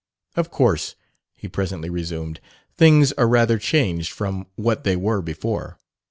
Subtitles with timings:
[0.35, 0.95] "Of course,"
[1.35, 2.39] he presently resumed,
[2.75, 5.77] "things are rather changed from what they were before.